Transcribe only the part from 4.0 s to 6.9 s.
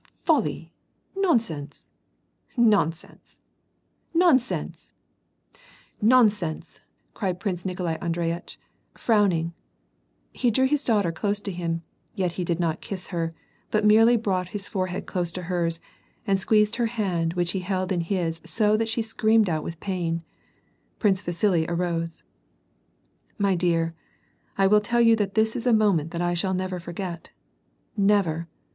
nonsense! nonsense!"